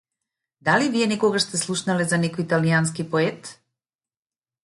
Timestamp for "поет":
3.13-3.53